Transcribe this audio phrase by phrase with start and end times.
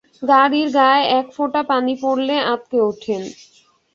[0.23, 3.21] গাড়ির গায়ে এক ফোঁটা পানি পড়লে আঁৎকে ওঠেন।